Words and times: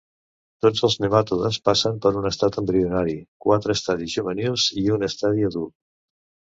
Tots 0.65 0.79
els 0.87 0.95
nematodes 1.03 1.59
passen 1.69 1.99
per 2.07 2.13
un 2.23 2.27
estat 2.31 2.59
embrionari, 2.63 3.15
quatre 3.49 3.77
estadis 3.81 4.19
juvenils 4.19 4.69
i 4.87 4.89
un 4.99 5.11
estadi 5.11 5.51
adult. 5.55 5.81